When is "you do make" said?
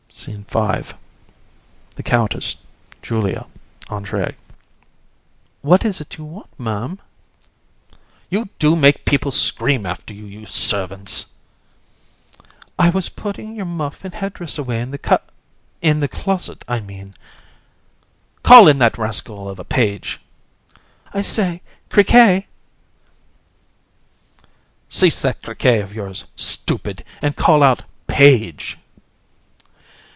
8.29-9.05